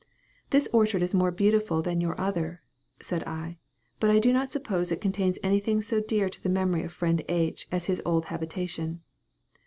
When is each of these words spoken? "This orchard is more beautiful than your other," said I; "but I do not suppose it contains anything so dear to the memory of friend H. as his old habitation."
"This 0.49 0.67
orchard 0.73 1.03
is 1.03 1.13
more 1.13 1.29
beautiful 1.29 1.83
than 1.83 2.01
your 2.01 2.19
other," 2.19 2.63
said 3.03 3.23
I; 3.25 3.59
"but 3.99 4.09
I 4.09 4.17
do 4.17 4.33
not 4.33 4.51
suppose 4.51 4.91
it 4.91 4.99
contains 4.99 5.37
anything 5.43 5.83
so 5.83 5.99
dear 6.01 6.27
to 6.27 6.41
the 6.41 6.49
memory 6.49 6.81
of 6.81 6.91
friend 6.91 7.23
H. 7.29 7.67
as 7.71 7.85
his 7.85 8.01
old 8.03 8.25
habitation." 8.25 9.01